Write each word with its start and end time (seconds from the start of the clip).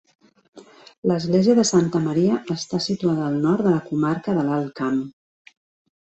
L'església 1.09 1.55
de 1.59 1.65
Santa 1.71 1.99
Maria 2.05 2.39
està 2.55 2.79
situada 2.85 3.25
al 3.33 3.35
nord 3.43 3.67
de 3.67 3.73
la 3.75 3.83
comarca 3.91 4.35
de 4.39 4.47
l'Alt 4.47 4.73
Camp. 4.81 4.97